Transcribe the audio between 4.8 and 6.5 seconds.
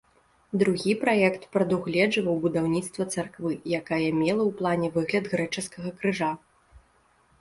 выгляд грэчаскага крыжа.